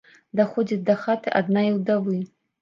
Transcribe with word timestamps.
Даходзяць 0.39 0.85
да 0.87 0.95
хаты 1.03 1.35
аднае 1.41 1.67
ўдавы. 1.77 2.17